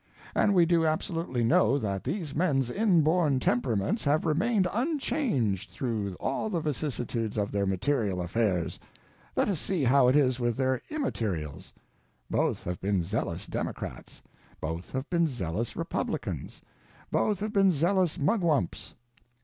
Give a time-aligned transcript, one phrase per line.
[0.33, 6.49] And we do absolutely know that these men's inborn temperaments have remained unchanged through all
[6.49, 8.79] the vicissitudes of their material affairs.
[9.35, 11.71] Let us see how it is with their immaterials.
[12.31, 14.23] Both have been zealous Democrats;
[14.59, 16.63] both have been zealous Republicans;
[17.11, 18.95] both have been zealous Mugwumps.